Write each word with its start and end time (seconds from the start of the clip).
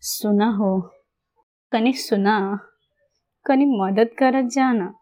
सुना 0.00 0.50
हो। 0.50 0.80
कनी 1.72 1.92
सुना, 1.92 2.58
कनी 3.46 3.64
मदद 3.64 4.08
करत 4.18 4.44
जाना। 4.44 4.94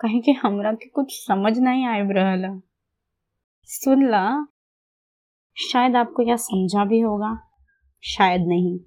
कहीं 0.00 0.22
कि 0.22 0.32
हमरा 0.32 0.72
के 0.72 0.88
कुछ 0.88 1.26
समझ 1.26 1.58
नहीं 1.58 1.86
आए 1.86 2.00
रहला 2.02 2.60
सुन 3.64 4.10
ला, 4.10 4.46
शायद 5.56 5.96
आपको 5.96 6.22
यह 6.22 6.36
समझा 6.36 6.84
भी 6.84 7.00
होगा। 7.00 7.50
शायद 8.02 8.40
नहीं। 8.46 8.78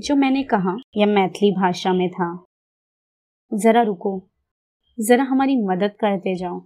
जो 0.00 0.16
मैंने 0.16 0.42
कहा, 0.42 0.76
यह 0.96 1.06
मैथिली 1.06 1.52
भाषा 1.52 1.92
में 1.92 2.10
था। 2.10 2.44
जरा 3.54 3.82
रुको। 3.82 4.30
जरा 5.00 5.24
हमारी 5.24 5.56
मदद 5.56 5.90
करते 6.00 6.34
जाओ। 6.34 6.60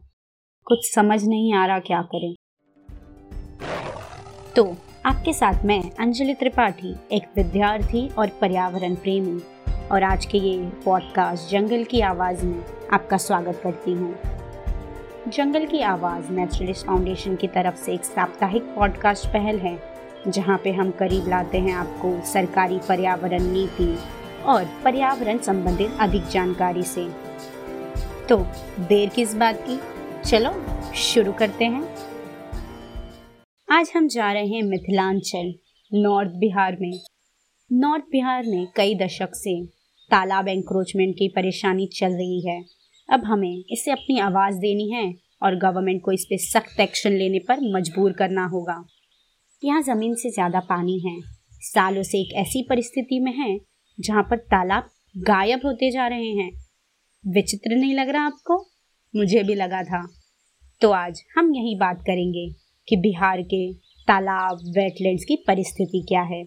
कुछ 0.65 0.95
समझ 0.95 1.25
नहीं 1.25 1.55
आ 1.55 1.67
रहा 1.67 1.79
क्या 1.79 2.03
करें। 2.03 2.35
तो 4.57 4.92
आपके 5.07 5.33
साथ 5.33 5.65
मैं, 5.65 5.91
अंजलि 6.01 6.35
त्रिपाठी, 6.35 6.97
एक 7.13 7.23
विद्यार्थी 7.37 8.09
और 8.19 8.29
पर्यावरण 8.29 8.95
प्रेमी। 8.95 9.41
और 9.93 10.03
आज 10.03 10.27
के 10.27 10.39
ये 10.39 10.59
पॉडकास्ट 10.85 11.51
जंगल 11.51 11.85
की 11.85 12.01
आवाज़ 12.01 12.45
में 12.47 12.65
आपका 12.93 13.17
स्वागत 13.17 13.61
करती 13.65 13.93
हूँ। 13.93 14.15
जंगल 15.29 15.67
की 15.67 15.81
आवाज़ 15.81 16.31
नेचुरलिस्ट 16.33 16.87
फाउंडेशन 16.87 17.37
की 17.37 17.47
तरफ़ 17.47 17.77
से 17.77 17.93
एक 17.93 18.05
साप्ताहिक 18.05 18.63
पॉडकास्ट 18.63 19.27
पहल 19.27 19.59
है, 19.59 19.83
जहाँ 20.29 20.61
पे 20.65 20.73
हम 20.73 20.91
करीब 20.91 21.29
लाते 21.29 21.59
हैं 21.59 21.75
आपको 21.75 22.27
सरकारी 22.27 22.79
पर्यावरण 22.89 23.43
नीति 23.43 23.99
और 24.47 24.65
पर्यावरण 24.85 25.39
संबंधित 25.39 25.97
अधिक 26.01 26.27
जानकारी 26.27 26.83
से। 26.83 27.09
तो 28.29 28.47
देर 28.81 29.09
किस 29.09 29.35
बात 29.35 29.65
की? 29.69 29.81
चलो 30.31 30.55
शुरू 30.95 31.33
करते 31.33 31.65
हैं। 31.65 32.12
आज 33.73 33.93
हम 33.97 34.09
जा 34.09 34.33
रहे 34.33 34.47
हैं 34.47 34.63
मिथिलांचल, 34.63 35.55
नॉर्थ 35.93 36.31
बिहार 36.31 36.77
में। 36.81 37.01
नॉर्थ 37.73 38.05
बिहार 38.05 38.47
में 38.47 38.67
कई 38.77 38.95
दशक 38.95 39.29
से 39.35 39.67
तालाब 40.11 40.49
एंक्रोचमेंट 40.49 41.15
की 41.15 41.29
परेशानी 41.29 41.87
चल 41.87 42.13
रही 42.13 42.49
है। 42.49 42.65
अब 43.09 43.25
हमें 43.25 43.65
इसे 43.73 43.91
अपनी 43.91 44.19
आवाज़ 44.19 44.55
देनी 44.55 44.91
है 44.91 45.15
और 45.43 45.57
गवर्नमेंट 45.57 46.03
को 46.03 46.13
इस 46.13 46.25
पर 46.25 46.37
सख्त 46.37 46.81
एक्शन 46.81 47.13
लेने 47.13 47.39
पर 47.39 47.61
मजबूर 47.77 48.13
करना 48.13 48.47
होगा। 48.47 48.85
यहाँ 49.65 49.83
ज़मीन 49.83 50.15
से 50.15 50.31
ज़्यादा 50.31 50.61
पानी 50.61 50.99
है। 51.01 51.21
सालों 51.61 52.03
से 52.03 52.21
एक 52.21 52.35
ऐसी 52.37 52.67
परिस्थिति 52.71 53.21
में 53.21 53.33
है 53.33 53.59
जहाँ 54.01 54.23
पर 54.23 54.37
तालाब 54.37 54.91
गायब 55.17 55.61
होते 55.65 55.91
जा 55.91 56.07
रहे 56.07 56.31
हैं। 56.31 56.51
विचित्र 57.25 57.77
नहीं 57.77 57.95
लग 57.95 58.09
रहा 58.09 58.27
आपको? 58.27 58.67
मुझे 59.17 59.43
भी 59.43 59.55
लगा 59.55 59.83
था। 59.83 60.07
तो 60.81 60.91
आज 60.91 61.23
हम 61.39 61.55
यही 61.55 61.77
बात 61.77 61.97
करेंगे। 61.97 62.62
कि 62.89 62.97
बिहार 62.97 63.43
के 63.43 63.73
तालाब 64.09 64.59
वेटलैंड्स 64.79 65.25
की 65.25 65.45
परिस्थिति 65.47 66.07
क्या 66.09 66.23
है। 66.23 66.45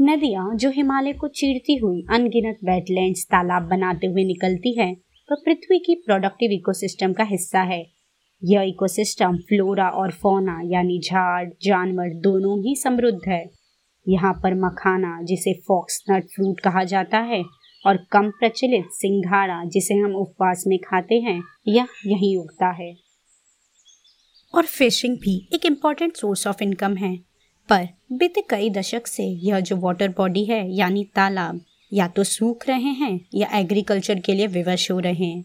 नदियाँ 0.00 0.56
जो 0.56 0.70
हिमालय 0.70 1.12
को 1.12 1.28
चीरती 1.28 1.76
हुई 1.76 2.06
अनगिनत 2.10 2.58
वेटलैंड्स 2.64 3.24
तालाब 3.24 3.62
बनाते 3.62 4.06
हुए 4.06 4.24
निकलती 4.24 4.78
हैं, 4.78 4.96
वह 5.30 5.36
पृथ्वी 5.44 5.78
की 5.78 5.94
प्रोडक्टिव 5.94 6.50
इकोसिस्टम 6.52 7.12
का 7.12 7.24
हिस्सा 7.24 7.60
है। 7.60 7.86
यह 8.44 8.60
इकोसिस्टम 8.60 9.36
फ्लोरा 9.36 9.88
और 9.88 10.10
फोना 10.10 10.60
यानी 10.64 11.00
झाड़, 11.00 11.50
जानवर 11.62 12.08
दोनों 12.08 12.58
ही 12.60 12.76
समृद्ध 12.76 13.20
है। 13.28 13.50
यहाँ 14.08 14.40
पर 14.42 14.54
मखाना, 14.54 15.22
जिसे 15.22 15.52
फॉक्सनट 15.68 16.24
फ्रूट 16.24 16.60
कहा 16.60 16.84
जाता 16.84 17.18
है, 17.18 17.42
और 17.86 17.96
कम 17.96 18.30
प्रचलित 18.30 18.84
सिंघाड़ा, 18.90 19.64
जिसे 19.64 19.94
हम 19.94 20.16
उपवास 20.16 20.64
में 20.66 20.78
खाते 20.78 21.14
हैं, 21.14 21.42
यह 21.68 21.86
यहीं 22.06 22.36
उगता 22.36 22.70
है। 22.70 23.03
और 24.54 24.66
फिशिंग 24.66 25.16
भी 25.18 25.36
एक 25.52 25.66
इंपॉर्टेंट 25.66 26.16
सोर्स 26.16 26.46
ऑफ़ 26.46 26.62
इनकम 26.62 26.96
है। 26.96 27.16
पर 27.68 27.88
बीते 28.12 28.40
कई 28.40 28.70
दशक 28.70 29.06
से 29.06 29.24
यह 29.24 29.60
जो 29.60 29.76
वाटर 29.76 30.08
बॉडी 30.08 30.44
है, 30.44 30.74
यानी 30.74 31.04
तालाब, 31.04 31.60
या 31.92 32.08
तो 32.08 32.24
सूख 32.24 32.68
रहे 32.68 32.90
हैं, 32.92 33.20
या 33.34 33.48
एग्रीकल्चर 33.54 34.20
के 34.20 34.34
लिए 34.34 34.46
विवश 34.46 34.90
हो 34.90 34.98
रहे 34.98 35.24
हैं, 35.24 35.44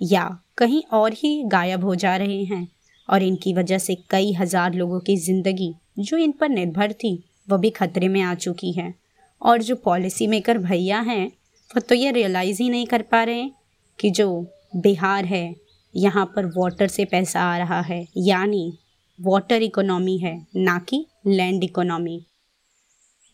या 0.00 0.38
कहीं 0.58 0.82
और 0.92 1.12
ही 1.12 1.42
गायब 1.44 1.84
हो 1.84 1.94
जा 1.94 2.16
रहे 2.16 2.42
हैं, 2.44 2.66
और 3.08 3.22
इनकी 3.22 3.54
वजह 3.54 3.78
से 3.78 3.94
कई 4.10 4.32
हज़ार 4.32 4.74
लोगों 4.74 5.00
की 5.00 5.16
ज़िंदगी, 5.16 5.74
जो 5.98 6.16
इन 6.16 6.32
पर 6.32 6.48
निर्भर 6.48 6.92
थी 6.92 7.22
वह 7.50 7.58
भी 7.58 7.70
खतरे 7.70 8.08
में 8.08 8.20
आ 8.22 8.34
चुकी 8.34 8.72
है। 8.72 8.94
और 9.42 9.62
जो 9.62 9.76
पॉलिसी 9.76 10.26
मेकर 10.26 10.58
भैया 10.58 11.00
हैं, 11.00 11.26
वो 11.70 11.80
तो 11.80 11.94
ये 11.94 12.10
रियलाइज़ 12.10 12.62
ही 12.62 12.68
नहीं 12.70 12.86
कर 12.86 13.02
पा 13.02 13.22
रहे 13.22 13.50
कि 13.98 14.10
जो 14.10 14.46
बिहार 14.76 15.24
है 15.24 15.61
यहाँ 15.96 16.32
पर 16.36 16.46
वाटर 16.46 16.86
से 16.86 17.04
पैसा 17.04 17.40
आ 17.40 17.58
रहा 17.58 17.80
है। 17.80 18.08
यानी 18.16 18.78
वाटर 19.20 19.62
इकोनॉमी 19.62 20.18
है, 20.18 20.46
ना 20.56 20.78
कि 20.78 21.06
लैंड 21.26 21.64
इकोनॉमी 21.64 22.26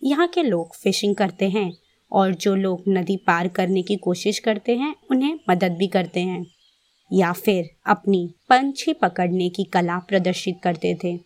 यहाँ 0.05 0.29
के 0.29 0.43
लोग 0.43 0.77
फिशिंग 0.77 1.17
करते 1.17 1.49
हैं 1.49 1.73
और 2.13 2.35
जो 2.35 2.55
लोग 2.55 2.83
नदी 2.89 3.17
पार 3.17 3.49
करने 3.49 3.83
की 3.83 3.97
कोशिश 3.97 4.39
करते 4.39 4.77
हैं, 4.77 4.97
उन्हें 5.11 5.41
मदद 5.51 5.73
भी 5.73 5.87
करते 5.87 6.21
हैं। 6.21 6.47
या 7.13 7.33
फिर 7.33 7.71
अपनी 7.87 8.35
पंछी 8.49 8.93
पकड़ने 8.93 9.49
की 9.49 9.65
कला 9.65 9.99
प्रदर्शित 9.99 10.61
करते 10.65 10.99
थे। 11.05 11.21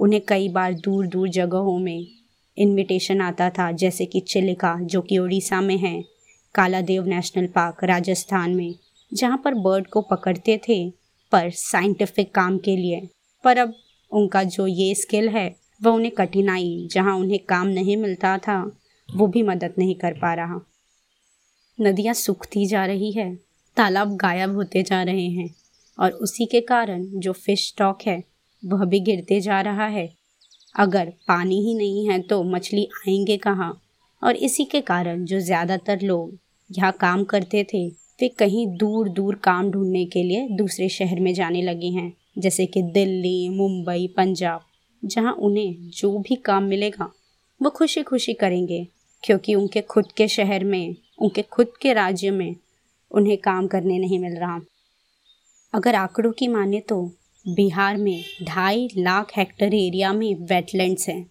उन्हें 0.00 0.22
कई 0.28 0.48
बार 0.48 0.74
दूर 0.74 1.06
दूर 1.06 1.28
जगहों 1.28 1.78
में 1.78 2.06
इनविटेशन 2.58 3.20
आता 3.20 3.50
था, 3.50 3.72
जैसे 3.72 4.06
कि 4.06 4.20
चिलिका, 4.20 4.78
जो 4.82 5.02
कि 5.02 5.18
उड़ीसा 5.18 5.60
में 5.60 5.78
है, 5.78 6.04
कालादेव 6.54 7.06
नेशनल 7.06 7.46
पार्क, 7.46 7.84
राजस्थान 7.84 8.54
में। 8.54 8.74
जहाँ 9.14 9.42
पर 9.44 9.54
बर्ड 9.54 9.86
को 9.86 10.00
पकड़ते 10.00 10.60
थे 10.68 10.90
पर 11.32 11.50
साइंटिफिक 11.50 12.34
काम 12.34 12.58
के 12.58 12.76
लिए। 12.76 13.08
पर 13.44 13.58
अब 13.58 13.74
उनका 14.12 14.42
जो 14.44 14.66
ये 14.66 14.94
स्किल 14.94 15.28
है, 15.28 15.56
वह 15.82 15.90
उन्हें 15.92 16.10
कठिनाई, 16.10 16.88
जहाँ 16.92 17.16
उन्हें 17.16 17.40
काम 17.48 17.66
नहीं 17.66 17.96
मिलता 17.96 18.38
था, 18.38 18.76
वो 19.16 19.26
भी 19.26 19.42
मदद 19.42 19.74
नहीं 19.78 19.94
कर 19.94 20.12
पा 20.12 20.34
रहा। 20.34 20.60
नदियाँ 21.80 22.14
सूखती 22.14 22.66
जा 22.66 22.86
रही 22.86 23.12
है, 23.12 23.34
तालाब 23.76 24.16
गायब 24.16 24.54
होते 24.54 24.82
जा 24.82 25.02
रहे 25.02 25.26
हैं, 25.26 25.54
और 25.98 26.10
उसी 26.10 26.46
के 26.46 26.60
कारण 26.60 27.04
जो 27.04 27.32
फ़िश 27.32 27.68
स्टॉक 27.68 27.98
है, 28.06 28.24
वह 28.64 28.84
भी 28.84 29.00
गिरते 29.00 29.40
जा 29.40 29.60
रहा 29.60 29.86
है। 29.86 30.14
अगर 30.76 31.12
पानी 31.28 31.60
ही 31.62 31.74
नहीं 31.74 32.08
है 32.08 32.22
तो 32.22 32.42
मछली 32.42 32.84
आएँगे 32.84 33.36
कहाँ? 33.36 33.82
और 34.24 34.36
इसी 34.36 34.64
के 34.64 34.80
कारण 34.80 35.24
जो 35.24 35.40
ज़्यादातर 35.40 36.00
लोग 36.00 36.38
यहाँ 36.70 36.92
काम 36.92 37.24
करते 37.24 37.66
थे 37.74 38.07
वे 38.22 38.28
कहीं 38.28 38.66
दूर 38.66 39.08
दूर 39.08 39.34
काम 39.34 39.70
ढूँढने 39.70 40.04
के 40.06 40.22
लिए 40.22 40.48
दूसरे 40.48 40.88
शहर 40.88 41.20
में 41.20 41.34
जाने 41.34 41.62
लगे 41.62 41.86
हैं, 41.86 42.12
जैसे 42.38 42.66
कि 42.66 42.82
दिल्ली, 42.82 43.48
मुंबई, 43.48 44.14
पंजाब, 44.16 44.60
जहाँ 45.04 45.32
उन्हें 45.32 45.90
जो 45.90 46.18
भी 46.18 46.34
काम 46.34 46.64
मिलेगा, 46.64 47.12
वो 47.62 47.70
खुशी 47.70 48.02
खुशी 48.02 48.32
करेंगे, 48.32 48.86
क्योंकि 49.24 49.54
उनके 49.54 49.80
खुद 49.80 50.12
के 50.12 50.28
शहर 50.28 50.64
में, 50.64 50.96
उनके 51.18 51.42
खुद 51.42 51.66
के 51.82 51.92
राज्य 51.92 52.30
में 52.30 52.56
उन्हें 53.10 53.38
काम 53.38 53.66
करने 53.66 53.98
नहीं 53.98 54.18
मिल 54.18 54.32
रहा। 54.32 54.60
अगर 55.74 55.94
आंकड़ों 55.94 56.32
की 56.32 56.48
माने 56.48 56.80
तो 56.80 57.12
बिहार 57.48 57.96
में 57.96 58.24
ढाई 58.42 58.88
लाख 58.96 59.32
हेक्टर 59.36 59.74
एरिया 59.74 60.12
में 60.12 60.34
वेटलैंड्स 60.34 61.08
हैं। 61.08 61.30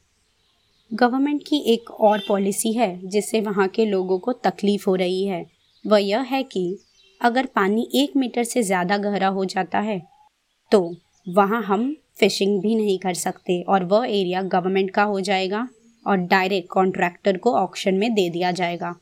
गवर्नमेंट 0.93 1.43
की 1.47 1.57
एक 1.57 1.91
और 1.91 2.21
पॉलिसी 2.27 2.73
है, 2.73 3.07
जिससे 3.07 3.41
वहाँ 3.41 3.67
के 3.67 3.85
लोगों 3.85 4.19
को 4.19 4.33
तकलीफ़ 4.33 4.85
हो 4.87 4.95
रही 4.95 5.25
है। 5.25 5.56
वह 5.87 5.97
यह 5.97 6.21
है 6.21 6.41
कि 6.43 6.77
अगर 7.21 7.45
पानी 7.45 7.87
एक 7.95 8.15
मीटर 8.17 8.43
से 8.43 8.63
ज़्यादा 8.63 8.97
गहरा 8.97 9.27
हो 9.27 9.45
जाता 9.45 9.79
है 9.79 10.01
तो 10.71 10.79
वहाँ 11.27 11.61
हम 11.63 11.95
फिशिंग 12.19 12.61
भी 12.61 12.75
नहीं 12.75 12.97
कर 12.99 13.13
सकते 13.13 13.61
और 13.61 13.83
वह 13.83 14.05
एरिया 14.05 14.41
गवर्नमेंट 14.43 14.91
का 14.91 15.03
हो 15.03 15.19
जाएगा 15.21 15.67
और 16.05 16.17
डायरेक्ट 16.17 16.69
कॉन्ट्रैक्टर 16.69 17.37
को 17.37 17.53
ऑक्शन 17.53 17.95
में 17.95 18.13
दे 18.13 18.29
दिया 18.29 18.51
जाएगा। 18.51 18.93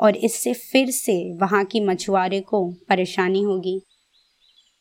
और 0.00 0.16
इससे 0.16 0.52
फिर 0.54 0.90
से 0.90 1.16
वहाँ 1.38 1.64
की 1.64 1.80
मछुआरे 1.80 2.40
को 2.40 2.64
परेशानी 2.88 3.42
होगी। 3.42 3.80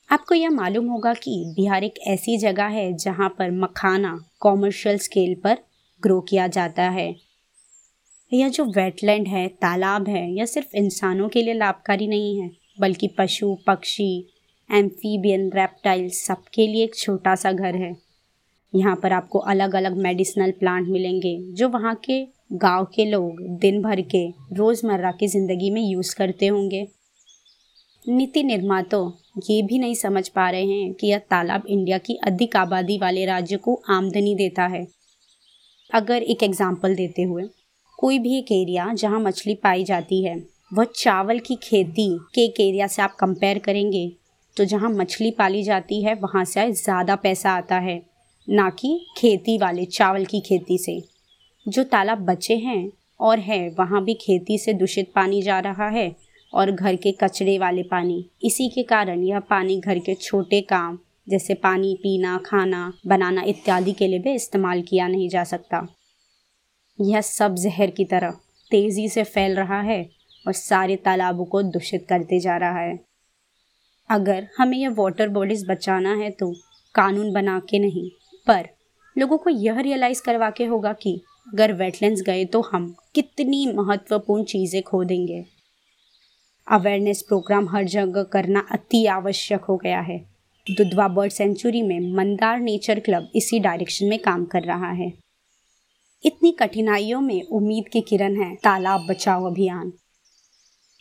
आपको 0.10 0.36
यह 0.36 0.50
मालूम 0.50 0.88
होगा 0.88 1.14
कि 1.14 1.44
बिहार 1.56 1.84
एक 1.84 2.00
ऐसी 2.08 2.38
जगह 2.38 2.66
है 2.66 2.92
जहाँ 2.96 3.30
पर 3.30 3.52
मखाना 3.52 4.18
कॉमर्शियल 4.40 4.98
स्केल 4.98 5.36
पर 5.44 5.58
ग्रो 6.04 6.20
किया 6.22 6.48
जाता 6.48 6.84
है। 6.90 7.14
यह 8.32 8.50
जो 8.50 8.64
वेटलैंड 8.66 9.28
है, 9.28 9.48
तालाब 9.48 10.08
है 10.08 10.32
यह 10.32 10.46
सिर्फ़ 10.46 10.76
इंसानों 10.76 11.28
के 11.30 11.42
लिए 11.42 11.54
लाभकारी 11.54 12.08
नहीं 12.08 12.40
है, 12.42 12.50
बल्कि 12.80 13.08
पशु, 13.18 13.56
पक्षी 13.68 14.28
एम्फीबियन 14.70 15.50
रेप्टाइल 15.52 16.10
सबके 16.10 16.68
लिए 16.68 16.84
एक 16.84 16.96
छोटा 16.96 17.36
सा 17.36 17.52
घर 17.52 17.76
है। 17.76 17.96
यहाँ 18.74 18.96
पर 18.96 19.14
आपको 19.14 19.40
अलग 19.40 19.76
अलग 19.76 19.98
मेडिसिनल 19.98 20.52
प्लांट 20.52 20.88
मिलेंगे, 20.88 21.38
जो 21.54 21.70
वहाँ 21.70 21.96
के 22.06 22.24
गाँव 22.54 22.86
के 22.86 23.06
लोग 23.06 23.42
दिन 23.60 23.82
भर 23.82 24.02
के 24.16 24.28
रोज़मर्रा 24.54 25.12
की 25.12 25.28
ज़िंदगी 25.28 25.70
में 25.70 25.82
यूज़ 25.82 26.16
करते 26.16 26.48
होंगे। 26.48 26.88
नीति 28.06 28.44
निर्माता 28.44 28.98
ये 29.50 29.62
भी 29.62 29.80
नहीं 29.80 29.96
समझ 29.96 30.28
पा 30.30 30.50
रहे 30.50 30.66
हैं 30.66 30.94
कि 30.94 31.08
यह 31.08 31.18
तालाब 31.32 31.66
इंडिया 31.68 31.98
की 31.98 32.20
अधिक 32.28 32.56
आबादी 32.56 32.98
वाले 32.98 33.26
राज्य 33.26 33.58
को 33.58 33.82
आमदनी 33.90 34.36
देता 34.36 34.66
है। 34.68 34.86
अगर 35.90 36.24
एक 36.24 36.44
एग्ज़ाम्पल 36.44 36.96
देते 36.96 37.22
हुए 37.22 37.44
कोई 38.02 38.18
भी 38.20 38.38
एक 38.38 38.52
एरिया 38.52 38.94
जहाँ 38.94 39.20
मछली 39.20 39.54
पाई 39.56 39.84
जाती 39.84 40.24
है, 40.24 40.36
वह 40.74 40.86
चावल 40.96 41.40
की 41.40 41.56
खेती 41.56 42.08
के 42.36 42.42
एक 42.42 42.60
एरिया 42.60 42.88
से 42.88 43.02
आप 43.02 43.16
कंपेयर 43.20 43.60
करेंगे 43.60 44.12
तो 44.58 44.66
जहाँ 44.66 44.90
मछली 44.90 45.30
पाली 45.32 45.62
जाती 45.64 46.02
है, 46.04 46.14
वहाँ 46.14 46.44
से 46.46 46.72
ज़्यादा 46.74 47.16
पैसा 47.16 47.52
आता 47.52 47.80
है, 47.80 48.02
ना 48.48 48.70
कि 48.70 49.06
खेती 49.18 49.58
वाले 49.58 49.86
चावल 49.88 50.26
की 50.26 50.40
खेती 50.40 50.78
से। 50.78 51.00
जो 51.66 51.84
तालाब 51.84 52.26
बचे 52.26 52.56
हैं 52.56 52.92
और 53.20 53.40
है, 53.40 53.70
वहाँ 53.70 54.04
भी 54.04 54.14
खेती 54.14 54.58
से 54.58 54.74
दूषित 54.74 55.12
पानी 55.16 55.42
जा 55.42 55.60
रहा 55.60 55.90
है 55.90 56.12
और 56.54 56.72
घर 56.72 56.96
के 56.96 57.12
कचरे 57.14 57.58
वाले 57.60 57.84
पानी। 57.84 58.26
इसी 58.44 58.70
के 58.70 58.84
कारण 58.84 59.24
यह 59.24 59.40
पानी 59.40 59.80
घर 59.80 60.00
के 60.00 60.16
छोटे 60.16 60.62
काम, 60.64 61.00
जैसे 61.30 61.54
पानी 61.54 61.96
पीना, 62.04 62.38
खाना, 62.46 62.92
बनाना 63.08 63.44
इत्यादि 63.48 63.94
के 63.94 64.08
लिए 64.08 64.20
भी 64.20 64.34
इस्तेमाल 64.36 64.82
किया 64.82 65.08
नहीं 65.08 65.30
जा 65.30 65.44
सकता। 65.46 65.88
यह 67.00 67.22
सब 67.22 67.56
जहर 67.58 67.92
की 67.92 68.06
तरह 68.06 68.32
तेज़ी 68.72 69.08
से 69.10 69.24
फैल 69.26 69.56
रहा 69.56 69.80
है 69.82 70.02
और 70.46 70.54
सारे 70.54 70.96
तालाबों 70.96 71.46
को 71.46 71.62
दूषित 71.64 72.06
करते 72.10 72.40
जा 72.40 72.58
रहा 72.58 72.80
है। 72.80 73.00
अगर 74.10 74.48
हमें 74.58 74.78
यह 74.78 74.90
वाटर 74.90 75.30
बॉडीज 75.30 75.66
बचाना 75.70 76.14
है 76.16 76.30
तो 76.32 76.52
कानून 76.96 77.32
बना 77.34 77.60
के 77.70 77.80
नहीं, 77.80 78.10
पर 78.48 78.68
लोगों 79.16 79.38
को 79.38 79.50
यह 79.50 79.80
रियलाइज़ 79.80 80.22
करवा 80.22 80.50
के 80.50 80.66
होगा 80.66 80.94
कि 80.94 81.22
अगर 81.48 81.74
वेटलैंड्स 81.74 82.22
गए 82.22 82.44
तो 82.46 82.62
हम 82.64 82.94
कितनी 83.16 83.66
महत्वपूर्ण 83.74 84.44
चीज़ें 84.44 84.82
खो 84.84 85.04
देंगे। 85.04 85.44
अवेयरनेस 86.68 87.22
प्रोग्राम 87.22 87.68
हर 87.70 87.84
जगह 87.86 88.24
करना 88.24 88.66
अति 88.72 89.06
आवश्यक 89.08 89.64
हो 89.64 89.78
गया 89.78 90.00
है। 90.02 90.18
दुधवा 90.68 91.08
बर्ड 91.10 91.32
सेंचुरी 91.32 91.82
में 91.82 92.14
मंदार 92.16 92.60
नेचर 92.60 93.00
क्लब 93.00 93.32
इसी 93.36 93.60
डायरेक्शन 93.60 94.06
में 94.06 94.18
काम 94.20 94.46
कर 94.46 94.64
रहा 94.64 94.92
है। 94.94 95.12
इतनी 96.26 96.52
कठिनाइयों 96.52 97.22
में 97.22 97.44
उम्मीद 97.44 97.88
की 97.88 98.02
किरण 98.02 98.42
है। 98.42 98.56
तालाब 98.56 99.08
बचाओ 99.10 99.46
अभियान। 99.46 99.94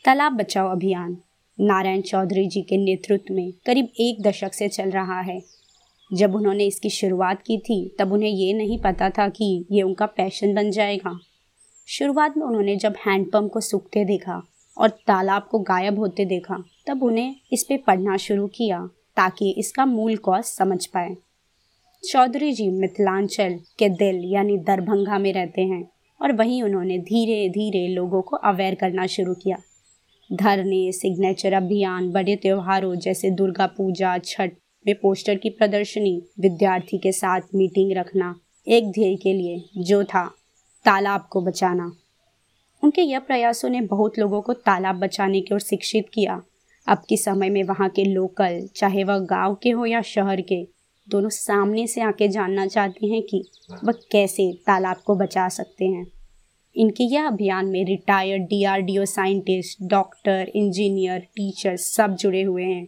तालाब 0.04 0.32
बचाओ 0.32 0.68
अभियान। 0.68 1.16
नारायण 1.60 2.00
चौधरी 2.00 2.46
जी 2.46 2.62
के 2.62 2.76
नेतृत्व 2.76 3.34
में 3.34 3.52
करीब 3.66 3.88
एक 4.00 4.22
दशक 4.22 4.54
से 4.54 4.68
चल 4.68 4.90
रहा 4.90 5.20
है। 5.20 5.42
जब 6.12 6.34
उन्होंने 6.34 6.64
इसकी 6.64 6.90
शुरुआत 6.90 7.42
की 7.42 7.58
थी, 7.58 7.96
तब 7.98 8.12
उन्हें 8.12 8.30
ये 8.30 8.52
नहीं 8.52 8.78
पता 8.78 9.10
था 9.10 9.28
कि 9.28 9.66
ये 9.70 9.82
उनका 9.82 10.06
पैशन 10.06 10.54
बन 10.54 10.70
जाएगा। 10.70 11.18
शुरुआत 11.88 12.36
में 12.36 12.46
उन्होंने 12.46 12.76
जब 12.76 12.94
हैंडपम्प 13.06 13.52
को 13.52 13.60
सूखते 13.60 14.04
देखा 14.04 14.42
और 14.78 14.88
तालाब 14.88 15.48
को 15.50 15.58
गायब 15.58 15.98
होते 15.98 16.24
देखा, 16.24 16.64
तब 16.86 17.02
उन्हें 17.02 17.36
इस 17.52 17.64
पे 17.64 17.76
पढ़ना 17.76 18.16
शुरू 18.16 18.46
किया 18.46 18.88
ताकि 19.16 19.50
इसका 19.58 19.86
मूल 19.86 20.16
कॉज 20.16 20.44
समझ 20.44 20.86
पाए। 20.86 21.16
चौधरी 22.04 22.52
जी 22.52 22.68
मिथिलांचल 22.68 23.58
के 23.78 23.88
दिल 23.88 24.20
यानी 24.24 24.58
दरभंगा 24.58 25.18
में 25.18 25.32
रहते 25.32 25.62
हैं 25.62 25.90
और 26.22 26.32
वहीं 26.32 26.62
उन्होंने 26.62 26.98
धीरे 26.98 27.48
धीरे 27.48 27.88
लोगों 27.88 28.22
को 28.22 28.36
अवेयर 28.36 28.74
करना 28.74 29.06
शुरू 29.06 29.34
किया। 29.34 29.56
धरने, 30.32 30.92
सिग्नेचर 30.92 31.52
अभियान, 31.52 32.10
बड़े 32.10 32.36
त्योहारों 32.36 32.94
जैसे 32.94 33.30
दुर्गा 33.30 33.66
पूजा, 33.66 34.18
छठ 34.18 34.52
में 34.86 34.94
पोस्टर 34.94 35.34
की 35.34 35.50
प्रदर्शनी, 35.50 36.22
विद्यार्थी 36.40 36.98
के 36.98 37.12
साथ 37.12 37.40
मीटिंग 37.54 37.92
रखना, 37.92 38.40
एक 38.68 38.90
ध्येय 38.90 39.16
के 39.16 39.32
लिए 39.32 39.82
जो 39.82 40.04
था, 40.04 40.26
तालाब 40.84 41.28
को 41.30 41.40
बचाना। 41.40 41.92
उनके 42.84 43.02
यह 43.02 43.18
प्रयासों 43.18 43.68
ने 43.68 43.80
बहुत 43.80 44.18
लोगों 44.18 44.42
को 44.42 44.52
तालाब 44.52 44.96
बचाने 44.96 45.40
की 45.40 45.54
ओर 45.54 45.60
शिक्षित 45.60 46.06
किया। 46.14 46.42
अब 46.88 47.02
के 47.08 47.16
समय 47.16 47.50
में 47.50 47.64
वहाँ 47.64 47.88
के 47.88 48.04
लोकल, 48.04 48.68
चाहे 48.76 49.04
वह 49.04 49.18
गाँव 49.18 49.54
के 49.54 49.70
हो 49.70 49.86
या 49.86 50.02
शहर 50.02 50.40
के 50.40 50.79
दोनों 51.10 51.28
सामने 51.28 51.86
से 51.86 52.00
आके 52.00 52.28
जानना 52.28 52.66
चाहते 52.66 53.06
हैं 53.06 53.22
कि 53.22 53.44
वह 53.84 53.92
कैसे 54.12 54.52
तालाब 54.66 54.96
को 54.96 55.14
बचा 55.14 55.48
सकते 55.48 55.84
हैं। 55.84 56.06
इनके 56.76 57.04
यह 57.04 57.26
अभियान 57.26 57.66
में 57.66 57.84
retired 57.84 58.42
DRDO 58.42 59.04
scientist 59.04 59.78
doctor 59.82 60.50
engineer 60.54 61.18
teacher 61.18 61.76
सब 61.76 62.16
जुड़े 62.16 62.42
हुए 62.42 62.64
हैं। 62.64 62.86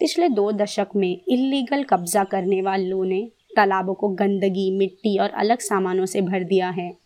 पिछले 0.00 0.28
दो 0.28 0.52
दशक 0.52 0.88
में 0.96 1.20
इलीगल 1.28 1.82
कब्जा 1.82 2.24
करने 2.24 2.62
वालों 2.62 3.04
ने 3.04 3.30
तालाबों 3.56 3.94
को 3.94 4.08
गंदगी, 4.08 4.78
मिट्टी 4.78 5.18
और 5.18 5.30
अलग 5.30 5.58
सामानों 5.58 6.06
से 6.06 6.20
भर 6.20 6.44
दिया 6.44 6.70
है, 6.70 6.96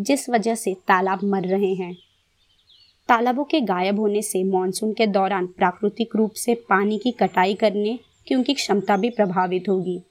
जिस 0.00 0.28
वजह 0.30 0.54
से 0.54 0.74
तालाब 0.74 1.20
मर 1.24 1.42
रहे 1.42 1.74
हैं। 1.74 1.94
तालाबों 3.08 3.44
के 3.44 3.60
गायब 3.60 4.00
होने 4.00 4.22
से 4.22 4.44
मानसून 4.44 4.92
के 4.92 5.06
दौरान 5.06 5.46
प्राकृतिक 5.46 6.16
रूप 6.16 6.32
से 6.32 6.54
पानी 6.54 6.98
की 6.98 7.10
कटाई 7.10 7.54
करने 7.54 7.98
की 8.26 8.34
उनकी 8.34 8.54
क्षमता 8.54 8.96
भी 8.96 9.10
प्रभावित 9.10 9.68
होगी। 9.68 10.02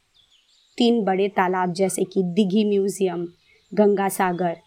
तीन 0.77 1.03
बड़े 1.03 1.27
तालाब 1.27 1.73
जैसे 1.73 2.03
कि 2.03 2.23
दिघी 2.23 2.63
म्यूज़ियम, 2.65 3.27
गंगा 3.73 4.09
सागर 4.09 4.57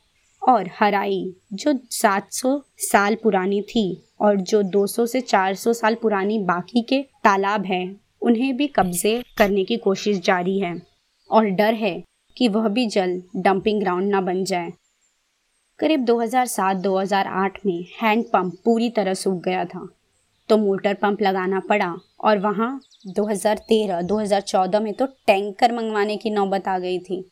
और 0.49 0.71
हराई, 0.81 1.35
जो 1.53 1.79
700 1.91 2.65
साल 2.79 3.15
पुरानी 3.15 3.63
थी 3.63 4.03
और 4.21 4.37
जो 4.37 4.63
200 4.63 5.07
से 5.07 5.21
400 5.21 5.73
साल 5.73 5.95
पुरानी 5.95 6.39
बाकी 6.39 6.83
के 6.83 7.03
तालाब 7.03 7.65
हैं, 7.65 8.01
उन्हें 8.23 8.57
भी 8.57 8.67
कब्जे 8.67 9.23
करने 9.39 9.65
की 9.65 9.77
कोशिश 9.77 10.19
जारी 10.19 10.59
है। 10.59 10.83
और 11.31 11.47
डर 11.47 11.75
है 11.75 12.05
कि 12.37 12.49
वह 12.49 12.69
भी 12.69 12.87
जल्द 12.87 13.23
डंपिंग 13.37 13.81
ग्राउंड 13.81 14.11
ना 14.11 14.21
बन 14.21 14.45
जाए। 14.45 14.73
करीब 15.79 16.05
2007-2008 16.05 17.59
में 17.67 17.87
हैंड 18.03 18.25
पंप 18.25 18.55
पूरी 18.65 18.91
तरह 18.91 19.15
सूख 19.15 19.43
गया 19.43 19.65
था। 19.65 19.89
तो 20.49 20.57
मोटर 20.59 20.95
पंप 20.95 21.23
लगाना 21.23 21.61
पड़ा 21.61 21.95
और 22.21 22.39
वहाँ 22.39 22.81
2013-2014 23.09 24.81
में 24.81 24.93
तो 24.95 25.07
टैंकर 25.27 25.73
मंगवाने 25.73 26.17
की 26.17 26.31
नौबत 26.31 26.69
आ 26.69 26.79
गई 26.79 26.99
थी। 27.01 27.25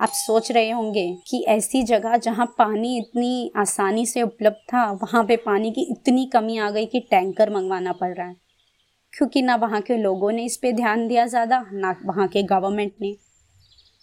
आप 0.00 0.08
सोच 0.08 0.50
रहे 0.52 0.70
होंगे 0.70 1.06
कि 1.28 1.42
ऐसी 1.48 1.82
जगह 1.84 2.16
जहाँ 2.18 2.46
पानी 2.58 2.96
इतनी 2.98 3.50
आसानी 3.56 4.06
से 4.06 4.22
उपलब्ध 4.22 4.56
था, 4.68 4.90
वहाँ 4.92 5.24
पे 5.24 5.36
पानी 5.38 5.70
की 5.72 5.82
इतनी 5.92 6.24
कमी 6.32 6.58
आ 6.58 6.70
गई 6.70 6.86
कि 6.86 7.00
टैंकर 7.10 7.50
मंगवाना 7.50 7.92
पड़ 7.92 8.14
रहा 8.14 8.26
है। 8.26 8.36
क्योंकि 9.12 9.42
ना 9.42 9.56
वहाँ 9.56 9.80
के 9.80 9.96
लोगों 9.96 10.30
ने 10.32 10.44
इस 10.44 10.56
पे 10.56 10.72
ध्यान 10.72 11.06
दिया 11.08 11.26
ज़्यादा, 11.26 11.64
ना 11.72 11.94
वहाँ 12.04 12.26
के 12.28 12.42
गवर्नमेंट 12.44 12.92
ने। 13.02 13.14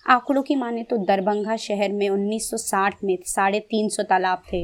आंकड़ों 0.06 0.42
की 0.44 0.56
माने 0.56 0.84
तो 0.84 0.98
दरभंगा 1.06 1.56
शहर 1.58 1.92
में 1.92 2.10
1960 2.10 3.04
में 3.04 3.18
साढ़े 3.26 3.60
तीन 3.62 3.90
सौ 3.90 4.04
तालाब 4.04 4.44
थे, 4.54 4.64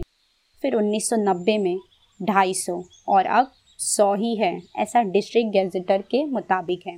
फिर 0.63 0.75
1990 0.75 1.57
में 1.57 1.77
ढाई 2.23 2.53
सौ 2.53 2.83
और 3.07 3.25
अब 3.25 3.51
सौ 3.79 4.13
ही 4.13 4.35
है, 4.35 4.61
ऐसा 4.75 5.01
डिस्ट्रिक्ट 5.03 5.51
गैजेटर 5.53 6.01
के 6.01 6.25
मुताबिक 6.25 6.87
है। 6.87 6.97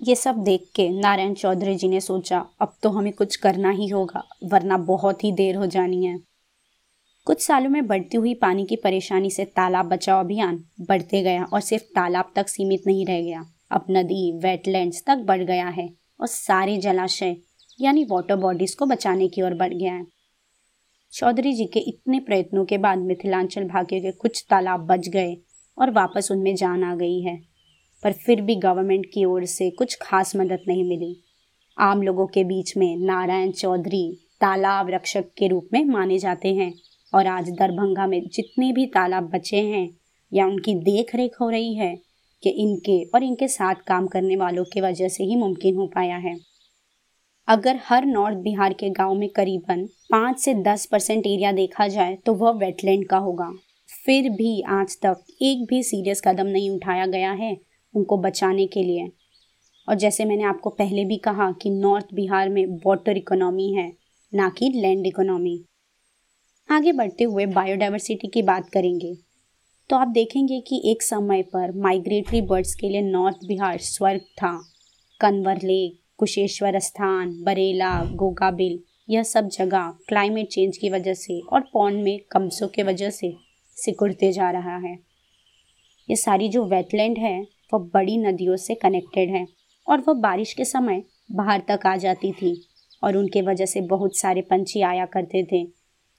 ये 0.00 0.14
सब 0.14 0.36
देख 0.36 0.70
के 0.74 0.88
नारायण 0.90 1.34
चौधरी 1.34 1.74
जी 1.74 1.88
ने 1.88 2.00
सोचा, 2.00 2.44
अब 2.60 2.74
तो 2.82 2.90
हमें 2.90 3.12
कुछ 3.12 3.36
करना 3.36 3.70
ही 3.70 3.88
होगा, 3.88 4.22
वरना 4.44 4.76
बहुत 4.76 5.24
ही 5.24 5.32
देर 5.32 5.56
हो 5.56 5.66
जानी 5.66 6.04
है। 6.04 6.18
कुछ 7.26 7.42
सालों 7.42 7.70
में 7.70 7.86
बढ़ती 7.86 8.16
हुई 8.16 8.34
पानी 8.34 8.64
की 8.66 8.76
परेशानी 8.76 9.30
से 9.30 9.44
तालाब 9.44 9.86
बचाओ 9.86 10.20
अभियान 10.20 10.64
बढ़ते 10.80 11.22
गया 11.22 11.44
और 11.44 11.60
सिर्फ़ 11.60 11.84
तालाब 11.84 12.32
तक 12.36 12.48
सीमित 12.48 12.82
नहीं 12.86 13.06
रह 13.06 13.20
गया। 13.20 13.44
अब 13.70 13.86
नदी 13.90 14.32
वेटलैंड्स 14.38 15.02
तक 15.06 15.16
बढ़ 15.16 15.42
गया 15.42 15.68
है 15.68 15.88
और 16.20 16.26
सारे 16.26 16.76
जलाशय, 16.76 17.36
यानी 17.80 18.04
वाटर 18.04 18.36
बॉडीज 18.36 18.74
को 18.74 18.86
बचाने 18.86 19.28
की 19.28 19.42
ओर 19.42 19.54
बढ़ 19.54 19.74
गया 19.74 19.92
है। 19.92 20.06
चौधरी 21.12 21.52
जी 21.52 21.64
के 21.64 21.80
इतने 21.80 22.20
प्रयत्नों 22.20 22.64
के 22.64 22.78
बाद 22.78 22.98
मिथिलांचल 22.98 23.64
भाग्य 23.64 24.00
के 24.00 24.10
कुछ 24.10 24.46
तालाब 24.50 24.80
बच 24.80 25.08
गए 25.08 25.36
और 25.78 25.90
वापस 25.90 26.28
उनमें 26.32 26.54
जान 26.54 26.84
आ 26.84 26.94
गई 26.94 27.20
है। 27.20 27.42
पर 28.02 28.12
फिर 28.12 28.40
भी 28.40 28.54
गवर्नमेंट 28.56 29.06
की 29.06 29.24
ओर 29.24 29.44
से 29.44 29.70
कुछ 29.70 29.98
खास 30.02 30.36
मदद 30.36 30.58
नहीं 30.68 30.84
मिली। 30.84 31.16
आम 31.78 32.02
लोगों 32.02 32.26
के 32.26 32.44
बीच 32.44 32.76
में 32.76 32.96
नारायण 32.96 33.50
चौधरी 33.50 34.18
तालाब 34.40 34.90
रक्षक 34.90 35.24
के 35.38 35.48
रूप 35.48 35.68
में 35.72 35.84
माने 35.84 36.18
जाते 36.18 36.54
हैं 36.54 36.72
और 37.14 37.26
आज 37.26 37.50
दरभंगा 37.50 38.06
में 38.06 38.28
जितने 38.28 38.72
भी 38.72 38.86
तालाब 38.86 39.24
बचे 39.24 39.60
हैं 39.60 39.88
या 40.32 40.46
उनकी 40.46 40.74
देख 40.74 41.14
रेख 41.14 41.36
हो 41.40 41.50
रही 41.50 41.74
है 41.74 41.96
कि 42.42 42.50
इनके 42.50 43.04
और 43.04 43.22
इनके 43.22 43.48
साथ 43.48 43.74
काम 43.74 44.06
करने 44.06 44.36
वालों 44.36 44.64
की 44.64 44.80
वजह 44.80 45.08
से 45.08 45.24
ही 45.24 45.36
मुमकिन 45.36 45.76
हो 45.76 45.86
पाया 45.86 46.16
है। 46.16 46.51
अगर 47.48 47.78
हर 47.84 48.04
नॉर्थ 48.04 48.36
बिहार 48.36 48.72
के 48.72 48.88
गाँव 48.90 49.14
में 49.14 49.28
करीबन 49.28 49.84
पाँच 50.10 50.38
से 50.38 50.54
दस 50.54 50.84
परसेंट 50.86 51.26
एरिया 51.26 51.52
देखा 51.52 51.86
जाए 51.88 52.16
तो 52.26 52.34
वह 52.34 52.50
वेटलैंड 52.58 53.06
का 53.08 53.18
होगा। 53.18 53.50
फिर 54.06 54.28
भी 54.30 54.60
आज 54.62 54.96
तक 55.02 55.24
एक 55.42 55.64
भी 55.68 55.82
सीरियस 55.82 56.20
कदम 56.20 56.46
नहीं 56.46 56.70
उठाया 56.70 57.06
गया 57.06 57.32
है 57.32 57.56
उनको 57.94 58.16
बचाने 58.16 58.66
के 58.66 58.82
लिए। 58.82 59.10
और 59.88 59.94
जैसे 59.94 60.24
मैंने 60.24 60.42
आपको 60.42 60.70
पहले 60.70 61.04
भी 61.04 61.16
कहा 61.16 61.50
कि 61.52 61.70
नॉर्थ 61.70 62.14
बिहार 62.14 62.48
में 62.48 62.64
वाटर 62.86 63.16
इकोनॉमी 63.16 63.72
है, 63.72 63.92
ना 64.32 64.48
कि 64.48 64.68
लैंड 64.70 65.06
इकोनॉमी 65.06 65.60
आगे 66.68 66.92
बढ़ते 66.92 67.24
हुए 67.24 67.46
बायोडाइवर्सिटी 67.46 68.28
की 68.28 68.42
बात 68.42 68.68
करेंगे 68.68 69.14
तो 69.90 69.96
आप 69.96 70.08
देखेंगे 70.08 70.60
कि 70.60 70.80
एक 70.84 71.02
समय 71.02 71.42
पर 71.42 71.72
माइग्रेटरी 71.78 72.40
बर्ड्स 72.42 72.74
के 72.74 72.88
लिए 72.88 73.02
नॉर्थ 73.02 73.46
बिहार 73.46 73.78
स्वर्ग 73.78 74.20
था 74.38 74.52
कन्वर 75.20 75.56
लेक 75.56 76.00
कुशेश्वर 76.18 76.78
स्थान 76.78 77.32
बरेला, 77.44 77.92
गोगाबिल, 78.04 78.78
यह 79.10 79.22
सब 79.22 79.48
जगह 79.48 79.92
क्लाइमेट 80.08 80.48
चेंज 80.48 80.76
की 80.76 80.90
वजह 80.90 81.14
से 81.14 81.40
और 81.42 81.60
पौंड 81.72 82.02
में 82.02 82.18
कमसों 82.32 82.68
के 82.68 82.82
वजह 82.82 83.10
से 83.10 83.32
सिकुड़ते 83.76 84.32
जा 84.32 84.50
रहा 84.50 84.76
है। 84.78 84.96
ये 86.08 86.16
सारी 86.16 86.48
जो 86.48 86.64
वेटलैंड 86.64 87.18
है 87.18 87.40
वह 87.74 87.88
बड़ी 87.94 88.16
नदियों 88.18 88.56
से 88.56 88.74
कनेक्टेड 88.74 89.30
है 89.30 89.46
और 89.86 90.02
वह 90.08 90.14
बारिश 90.20 90.52
के 90.52 90.64
समय 90.64 91.02
बाहर 91.32 91.62
तक 91.68 91.86
आ 91.86 91.96
जाती 91.96 92.32
थी 92.32 92.54
और 93.02 93.16
उनके 93.16 93.42
वजह 93.42 93.66
से 93.66 93.80
बहुत 93.80 94.16
सारे 94.16 94.40
पंछी 94.40 94.80
आया 94.82 95.06
करते 95.06 95.42
थे 95.52 95.64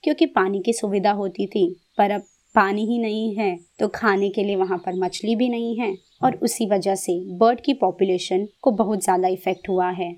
क्योंकि 0.03 0.25
पानी 0.25 0.61
की 0.61 0.73
सुविधा 0.73 1.11
होती 1.11 1.45
थी, 1.47 1.65
पर 1.97 2.11
अब 2.11 2.23
पानी 2.55 2.85
ही 2.85 2.97
नहीं 2.99 3.35
है 3.35 3.57
तो 3.79 3.87
खाने 3.87 4.29
के 4.29 4.43
लिए 4.43 4.55
वहाँ 4.55 4.77
पर 4.77 4.93
मछली 4.95 5.35
भी 5.35 5.49
नहीं 5.49 5.77
है। 5.79 5.93
और 6.23 6.35
उसी 6.43 6.65
वजह 6.65 6.95
से 6.95 7.19
बर्ड 7.37 7.61
की 7.61 7.73
पॉपुलेशन 7.75 8.47
को 8.61 8.71
बहुत 8.73 9.03
ज़्यादा 9.03 9.27
इफ़ेक्ट 9.29 9.69
हुआ 9.69 9.89
है। 9.91 10.15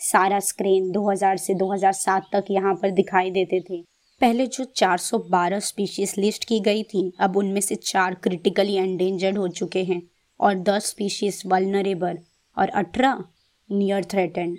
सारा 0.00 0.38
स्क्रीन 0.40 0.90
2000 0.92 1.36
से 1.38 1.54
2007 1.54 2.28
तक 2.32 2.44
यहाँ 2.50 2.74
पर 2.74 2.90
दिखाई 2.92 3.30
देते 3.30 3.60
थे। 3.60 3.80
पहले 4.20 4.46
जो 4.46 4.64
412 4.66 5.60
स्पीशीज 5.60 6.14
लिस्ट 6.18 6.44
की 6.44 6.58
गई 6.60 6.82
थी, 6.84 7.12
अब 7.20 7.36
उनमें 7.36 7.60
से 7.60 7.74
चार 7.76 8.14
क्रिटिकली 8.14 8.74
एंडेंजर्ड 8.74 9.38
हो 9.38 9.48
चुके 9.50 9.82
हैं 9.84 10.02
और 10.40 10.54
10 10.60 10.86
स्पीशीज 10.86 11.42
वल्नरेबल 11.46 12.18
और 12.56 12.70
18 12.76 13.24
नियर 13.70 14.04
थ्रेटेंड 14.04 14.56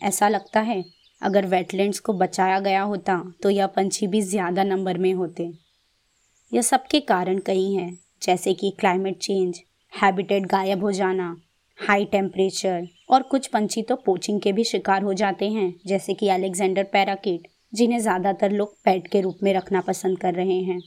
ऐसा 0.00 0.28
लगता 0.28 0.60
है, 0.60 0.82
अगर 1.22 1.46
वेटलैंड्स 1.46 1.98
को 2.00 2.12
बचाया 2.14 2.58
गया 2.60 2.82
होता 2.82 3.22
तो 3.42 3.50
यह 3.50 3.66
पंछी 3.68 4.06
भी 4.06 4.20
ज़्यादा 4.22 4.64
नंबर 4.64 4.98
में 4.98 5.12
होते। 5.14 5.50
यह 6.52 6.62
सबके 6.62 7.00
कारण 7.02 7.38
कई 7.46 7.72
हैं, 7.72 7.98
जैसे 8.22 8.54
कि 8.54 8.70
क्लाइमेट 8.80 9.18
चेंज 9.18 9.60
हैबिटेट 9.94 10.46
गायब 10.46 10.82
हो 10.84 10.92
जाना 10.92 11.34
हाई 11.78 12.04
टेम्परेचर 12.04 12.86
और 13.10 13.22
कुछ 13.22 13.46
पंछी 13.46 13.82
तो 13.82 13.96
पोचिंग 13.96 14.40
के 14.40 14.52
भी 14.52 14.64
शिकार 14.64 15.02
हो 15.02 15.12
जाते 15.14 15.48
हैं, 15.50 15.74
जैसे 15.86 16.14
कि 16.14 16.28
अलेक्जेंडर 16.28 16.84
पैराकिट 16.84 17.48
जिन्हें 17.72 17.98
ज़्यादातर 17.98 18.50
लोग 18.50 18.74
पेट 18.84 19.06
के 19.06 19.20
रूप 19.20 19.38
में 19.42 19.52
रखना 19.54 19.80
पसंद 19.80 20.18
कर 20.18 20.34
रहे 20.34 20.60
हैं। 20.62 20.78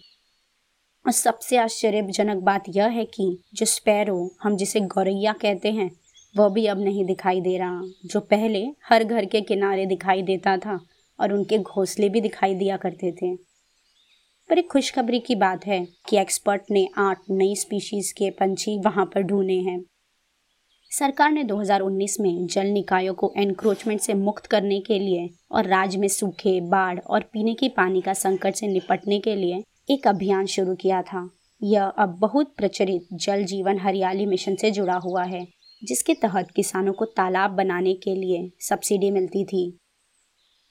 और 1.06 1.12
सबसे 1.12 1.58
आश्चर्यजनक 1.58 2.44
बात 2.44 2.64
यह 2.70 2.88
है 2.90 3.06
कि 3.06 3.38
जो 3.54 3.66
स्पैरो 3.66 4.20
हम 4.44 4.56
जिसे 4.58 4.80
गौरैया 4.88 5.34
कहते 5.34 5.72
हैं, 5.72 5.90
वह 6.36 6.50
भी 6.50 6.66
अब 6.66 6.80
नहीं 6.80 7.06
दिखाई 7.06 7.42
दे 7.42 7.58
रहा, 7.58 7.82
जो 8.06 8.20
पहले 8.22 8.66
हर 8.90 9.04
घर 9.04 9.26
के 9.26 9.42
किनारे 9.42 9.86
दिखाई 9.86 10.22
देता 10.24 10.58
था 10.58 10.80
और 11.20 11.34
उनके 11.34 11.58
घोंसले 11.58 12.10
भी 12.10 12.22
दिखाई 12.22 12.56
दिया 12.56 12.78
करते 12.78 13.12
थे। 13.22 13.36
पर 14.50 14.58
एक 14.58 14.68
खुशखबरी 14.72 15.20
की 15.20 15.36
बात 15.36 15.66
है 15.68 15.88
कि 16.10 16.18
एक्सपर्ट 16.18 16.62
ने 16.72 16.90
आठ 16.98 17.18
नई 17.30 17.56
स्पीशीज 17.56 18.12
के 18.12 18.30
पंछी 18.30 18.80
वहाँ 18.86 19.06
पर 19.06 19.22
ढूंढे 19.22 19.60
हैं। 19.60 19.84
सरकार 20.92 21.32
ने 21.32 21.44
2019 21.44 22.20
में 22.20 22.48
जल 22.48 22.68
निकायों 22.68 23.14
को 23.14 23.34
एनक्रोचमेंट 23.38 24.02
से 24.02 24.14
मुक्त 24.14 24.46
करने 24.46 24.80
के 24.80 25.00
लिए 25.00 25.30
और 25.52 25.66
राज्य 25.66 25.98
में 25.98 26.08
सूखे, 26.08 26.62
बाढ़ 26.62 27.00
और 27.00 27.22
पीने 27.22 27.54
के 27.54 27.70
पानी 27.70 28.02
का 28.02 28.14
संकट 28.14 28.56
से 28.56 28.68
निपटने 28.68 29.20
के 29.20 29.36
लिए 29.36 29.64
एक 29.90 30.08
अभियान 30.08 30.46
शुरू 30.46 30.76
किया 30.76 31.02
था। 31.02 31.30
यह 31.64 31.84
अब 31.84 32.10
बहुत 32.10 32.54
प्रचलित 32.58 33.08
जल 33.14 33.44
जीवन 33.44 33.80
हरियाली 33.80 34.26
मिशन 34.26 34.56
से 34.56 34.72
जुड़ा 34.72 34.96
हुआ 34.96 35.24
है, 35.24 35.48
जिसके 35.84 36.14
तहत 36.14 36.52
किसानों 36.52 36.94
को 36.94 37.06
तालाब 37.06 37.52
बनाने 37.52 37.94
के 37.94 38.16
लिए 38.16 38.52
सब्सिडी 38.60 39.12
मिलती 39.12 39.46
थी। 39.46 39.78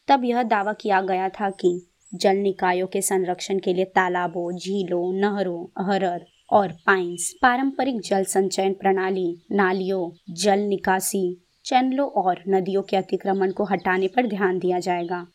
तब 0.08 0.24
यह 0.24 0.42
दावा 0.42 0.72
किया 0.72 1.00
गया 1.00 1.28
था 1.28 1.50
कि 1.50 1.86
जल 2.16 2.36
निकायों 2.36 2.86
के 2.86 3.00
संरक्षण 3.00 3.58
के 3.58 3.74
लिए 3.74 3.84
तालाबों, 3.84 4.56
झीलों, 4.58 5.12
नहरों 5.12 5.84
हरर 5.86 6.26
और 6.52 6.68
पाइंस 6.68 7.34
पारंपरिक 7.42 8.00
जल 8.00 8.24
संचयन 8.24 8.72
प्रणाली, 8.72 9.42
नालियों, 9.52 10.34
जल 10.34 10.58
निकासी, 10.58 11.42
चैनलों 11.64 12.10
और 12.10 12.42
नदियों 12.48 12.82
के 12.82 12.96
अतिक्रमण 12.96 13.52
को 13.52 13.64
हटाने 13.64 14.08
पर 14.08 14.26
ध्यान 14.26 14.58
दिया 14.58 14.78
जाएगा। 14.78 15.26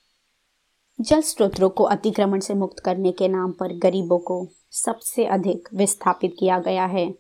जल 1.02 1.22
स्रोतों 1.22 1.70
को 1.70 1.84
अतिक्रमण 1.84 2.40
से 2.40 2.54
मुक्त 2.54 2.80
करने 2.80 3.12
के 3.12 3.28
नाम 3.28 3.52
पर 3.52 3.78
गरीबों 3.78 4.20
को 4.20 4.48
सबसे 4.72 5.26
अधिक 5.26 5.70
विस्थापित 5.74 6.36
किया 6.40 6.60
गया 6.60 6.86
है। 6.86 7.14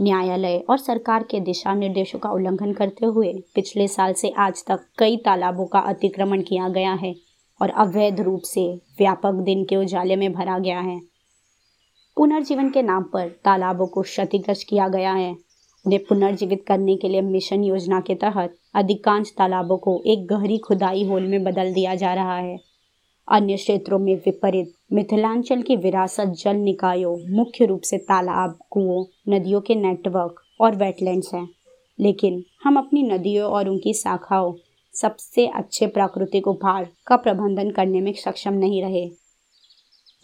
न्यायालय 0.00 0.58
और 0.70 0.78
सरकार 0.78 1.22
के 1.22 1.40
दिशा 1.40 1.74
निर्देशों 1.74 2.18
का 2.18 2.30
उल्लंघन 2.30 2.72
करते 2.72 3.06
हुए 3.06 3.32
पिछले 3.54 3.88
साल 3.88 4.12
से 4.12 4.30
आज 4.30 4.64
तक 4.66 4.80
कई 4.98 5.16
तालाबों 5.16 5.66
का 5.66 5.78
अतिक्रमण 5.78 6.42
किया 6.42 6.68
गया 6.68 6.92
है। 6.92 7.14
और 7.62 7.70
अवैध 7.70 8.20
रूप 8.20 8.40
से 8.40 8.74
व्यापक 8.98 9.32
दिन 9.32 9.64
के 9.64 9.76
उजाले 9.76 10.16
में 10.16 10.32
भरा 10.32 10.58
गया 10.58 10.80
है। 10.80 11.00
पुनर्जीवन 12.16 12.70
के 12.70 12.82
नाम 12.82 13.02
पर 13.02 13.28
तालाबों 13.28 13.86
को 13.86 14.02
क्षतिग्रस्त 14.02 14.66
किया 14.68 14.88
गया 14.88 15.12
है। 15.12 15.36
उन्हें 15.86 16.04
पुनर्जीवित 16.04 16.64
करने 16.68 16.96
के 16.96 17.08
लिए 17.08 17.20
मिशन 17.20 17.64
योजना 17.64 18.00
के 18.00 18.14
तहत 18.14 18.56
अधिकांश 18.74 19.34
तालाबों 19.38 19.76
को 19.76 20.02
एक 20.06 20.26
गहरी 20.26 20.58
खुदाई 20.58 21.04
होल 21.04 21.22
में 21.22 21.44
बदल 21.44 21.72
दिया 21.72 21.94
जा 21.94 22.14
रहा 22.14 22.36
है। 22.36 22.60
अन्य 23.28 23.56
क्षेत्रों 23.56 23.98
में 23.98 24.16
विपरीत 24.16 24.72
मिथिलांचल 24.92 25.62
की 25.62 25.76
विरासत 25.76 26.24
जल 26.24 26.56
निकायों, 26.56 27.36
मुख्य 27.36 27.64
रूप 27.64 27.80
से 27.80 27.98
तालाब, 27.98 28.58
कुओं, 28.70 29.04
नदियों 29.28 29.60
के 29.60 29.74
नेटवर्क 29.74 30.42
और 30.60 30.76
वेटलैंड्स 30.76 31.34
हैं। 31.34 31.48
लेकिन 32.00 32.44
हम 32.64 32.76
अपनी 32.76 33.02
नदियों 33.02 33.50
और 33.50 33.68
उनकी 33.68 33.94
शाखाओं 33.94 34.54
सबसे 35.00 35.46
अच्छे 35.46 35.86
प्राकृतिक 35.86 36.48
उपहार 36.48 36.88
का 37.06 37.16
प्रबंधन 37.16 37.70
करने 37.70 38.00
में 38.00 38.12
सक्षम 38.12 38.52
नहीं 38.52 38.82
रहे। 38.82 39.10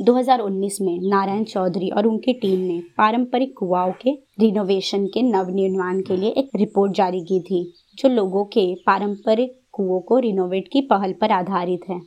2019 0.01 0.81
में 0.81 0.99
नारायण 1.01 1.45
चौधरी 1.45 1.91
और 1.91 2.07
उनकी 2.07 2.33
टीम 2.33 2.61
ने 2.61 2.83
पारंपरिक 2.99 3.55
कुआओं 3.59 3.93
के 3.93 4.11
रिनोवेशन 4.41 5.07
के 5.07 5.23
नवनिर्माण 5.23 6.01
के 6.01 6.17
लिए 6.17 6.31
एक 6.31 6.51
रिपोर्ट 6.57 6.93
जारी 6.93 7.21
की 7.21 7.41
थी, 7.41 7.75
जो 7.99 8.09
लोगों 8.09 8.45
के 8.45 8.75
पारंपरिक 8.75 9.61
कुओं 9.73 10.01
को 10.01 10.19
रिनोवेट 10.19 10.69
की 10.73 10.81
पहल 10.81 11.13
पर 11.13 11.31
आधारित 11.31 11.81
है। 11.91 12.01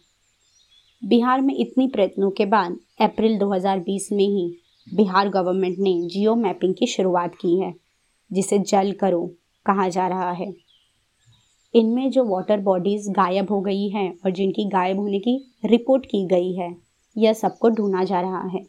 बिहार 1.06 1.42
में 1.42 1.56
इतनी 1.58 1.88
प्रयत्नों 1.88 2.32
के 2.32 2.46
बाद 2.46 2.78
अप्रैल 3.02 3.38
2020 3.38 4.10
में 4.12 4.26
ही 4.26 4.58
बिहार 4.94 5.30
गवर्नमेंट 5.30 5.80
ने 5.80 6.08
जियो 6.08 6.36
मैपिंग 6.36 6.76
की 6.76 6.88
शुरुआत 6.88 7.36
की 7.36 7.60
है, 7.60 7.74
जिसे 8.32 8.60
जल 8.60 8.92
करो 8.92 9.32
कहा 9.66 9.90
जा 9.90 10.08
रहा 10.08 10.32
है। 10.32 10.67
इनमें 11.78 12.10
जो 12.12 12.24
वाटर 12.26 12.60
बॉडीज 12.60 13.10
गायब 13.10 13.52
हो 13.52 13.62
गई 13.62 13.88
हैं 13.90 14.20
और 14.26 14.32
जिनकी 14.32 14.66
गायब 14.66 15.00
होने 15.00 15.20
की 15.20 15.52
रिपोर्ट 15.66 16.06
की 16.06 16.26
गई 16.28 16.54
है, 16.54 16.76
यह 17.18 17.34
सबको 17.34 17.70
ढूंढा 17.70 18.04
जा 18.04 18.22
रहा 18.22 18.42
है। 18.48 18.66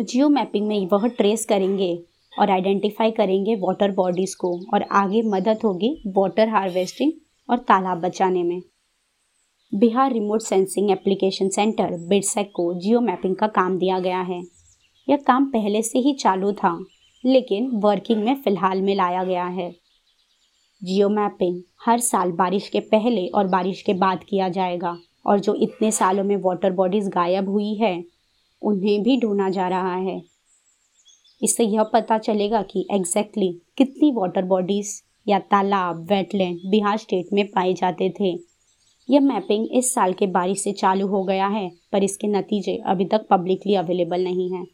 जियो 0.00 0.28
मैपिंग 0.28 0.66
में 0.66 0.86
वह 0.86 1.06
ट्रेस 1.06 1.44
करेंगे 1.44 2.04
और 2.38 2.50
आइडेंटिफाई 2.50 3.10
करेंगे 3.10 3.54
वाटर 3.54 3.90
बॉडीज़ 3.90 4.36
को 4.36 4.60
और 4.74 4.82
आगे 4.82 5.22
मदद 5.22 5.58
होगी 5.64 6.02
वाटर 6.06 6.48
हार्वेस्टिंग 6.48 7.12
और 7.50 7.58
तालाब 7.58 8.00
बचाने 8.00 8.42
में। 8.42 8.60
Bihar 9.74 10.12
remote 10.12 10.40
sensing 10.40 10.90
application 10.90 11.48
centre 11.48 11.96
BIRSAC 12.08 12.50
को 12.54 12.72
जियो 12.74 13.00
मैपिंग 13.00 13.36
का 13.36 13.46
काम 13.46 13.78
दिया 13.78 13.98
गया 13.98 14.20
है। 14.20 14.42
यह 15.08 15.16
काम 15.16 15.46
पहले 15.46 15.82
से 15.82 15.98
ही 15.98 16.12
चालू 16.14 16.52
था, 16.52 16.78
लेकिन 17.24 17.70
वर्किंग 17.74 18.24
में 18.24 18.34
फ़िलहाल 18.34 18.82
में 18.82 18.94
लाया 18.94 19.24
गया 19.24 19.44
है। 19.44 19.83
जियो 20.84 21.08
मैपिंग 21.08 21.62
हर 21.86 22.00
साल 22.00 22.32
बारिश 22.32 22.68
के 22.68 22.80
पहले 22.80 23.26
और 23.26 23.46
बारिश 23.46 23.82
के 23.82 23.94
बाद 23.94 24.24
किया 24.28 24.48
जाएगा, 24.48 24.96
और 25.26 25.40
जो 25.40 25.54
इतने 25.54 25.90
सालों 25.90 26.24
में 26.24 26.36
वाटर 26.36 26.70
बॉडीज़ 26.70 27.08
गायब 27.08 27.48
हुई 27.48 27.74
है, 27.74 28.04
उन्हें 28.62 29.02
भी 29.02 29.20
ढूंढा 29.20 29.48
जा 29.48 29.68
रहा 29.68 29.94
है। 29.94 30.22
इससे 31.42 31.64
यह 31.64 31.82
पता 31.82 32.18
चलेगा 32.18 32.62
कि 32.62 32.86
एग्जैक्टली 32.90 33.46
exactly 33.46 33.76
कितनी 33.76 34.12
वाटर 34.12 34.44
बॉडीज़ 34.44 35.02
या 35.28 35.38
तालाब 35.38 36.06
वेटलैंड 36.10 36.58
बिहार 36.66 36.96
स्टेट 36.96 37.26
में 37.32 37.46
पाए 37.46 37.72
जाते 37.72 38.12
थे। 38.20 38.32
यह 39.08 39.20
मैपिंग 39.20 39.66
इस 39.72 39.94
साल 39.94 40.12
के 40.12 40.26
बारिश 40.26 40.62
से 40.62 40.72
चालू 40.72 41.06
हो 41.06 41.22
गया 41.24 41.46
है, 41.46 41.70
पर 41.92 42.02
इसके 42.02 42.28
नतीजे 42.28 42.76
अभी 42.86 43.04
तक 43.04 43.26
पब्लिकली 43.30 43.74
अवेलेबल 43.74 44.24
नहीं 44.24 44.50
हैं। 44.52 44.66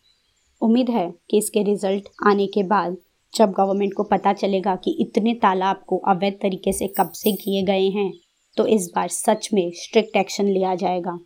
उम्मीद 0.63 0.91
है 0.91 1.15
कि 1.31 1.39
इसके 1.39 1.63
रिज़ल्ट 1.63 2.09
आने 2.27 2.47
के 2.47 2.63
बाद 2.63 2.97
जब 3.35 3.51
गवर्नमेंट 3.51 3.95
को 3.95 4.03
पता 4.03 4.33
चलेगा 4.33 4.75
कि 4.77 4.97
इतने 5.01 5.35
तालाब 5.35 5.83
को 5.87 5.99
अवैध 6.09 6.39
तरीके 6.43 6.73
से 6.73 6.89
कब्जे 6.89 7.33
किए 7.33 7.63
गए 7.63 7.89
हैं 7.91 8.13
तो 8.57 8.67
इस 8.67 8.91
बार 8.97 9.09
सच 9.09 9.49
में 9.55 9.71
स्ट्रिक्ट 9.75 10.17
एक्शन 10.17 10.47
लिया 10.47 10.75
जाएगा। 10.75 11.19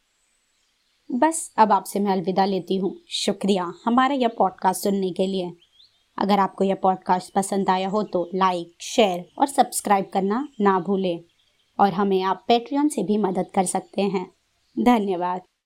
बस, 1.10 1.54
अब 1.58 1.72
आपसे 1.72 2.00
मैं 2.00 2.12
अलविदा 2.12 2.44
लेती 2.44 2.76
हूँ। 2.76 2.94
शुक्रिया 3.14 3.72
हमारा 3.84 4.14
यह 4.14 4.28
पॉडकास्ट 4.28 4.82
सुनने 4.82 5.10
के 5.10 5.26
लिए। 5.26 5.52
अगर 6.18 6.38
आपको 6.38 6.64
यह 6.64 6.74
पॉडकास्ट 6.74 7.32
पसंद 7.34 7.70
आया 7.70 7.88
हो 7.88 8.02
तो 8.02 8.28
लाइक 8.34 8.82
शेयर 8.82 9.24
और 9.38 9.46
सब्सक्राइब 9.46 10.10
करना 10.12 10.46
ना 10.60 10.78
भूलें। 10.80 11.20
और 11.78 11.92
हमें 11.92 12.20
आप 12.22 12.44
पेट्रियन 12.48 12.88
से 12.88 13.02
भी 13.02 13.16
मदद 13.18 13.50
कर 13.54 13.64
सकते 13.64 14.02
हैं। 14.02 14.26
धन्यवाद। 14.76 15.40